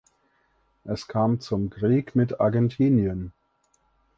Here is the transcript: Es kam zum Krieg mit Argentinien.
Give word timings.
Es 0.83 1.07
kam 1.07 1.39
zum 1.41 1.69
Krieg 1.69 2.15
mit 2.15 2.39
Argentinien. 2.39 3.33